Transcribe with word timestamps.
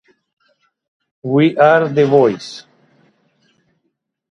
We 1.21 1.55
are 1.57 1.87
the 1.87 2.07
voice. 2.07 2.63